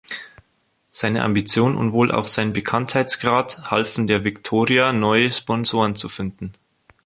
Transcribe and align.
Seine 0.91 1.23
Ambition 1.23 1.75
und 1.75 1.91
wohl 1.93 2.11
auch 2.11 2.25
sein 2.25 2.53
Bekanntheitsgrad 2.53 3.69
halfen 3.69 4.07
der 4.07 4.23
Viktoria, 4.23 4.93
neue 4.93 5.29
Sponsoren 5.31 5.95
zu 5.95 6.09
finden. 6.09 6.53